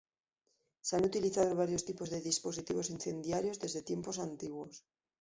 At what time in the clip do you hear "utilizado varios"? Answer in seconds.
1.05-1.85